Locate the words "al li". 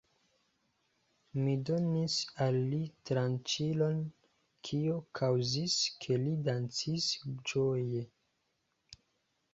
2.45-2.79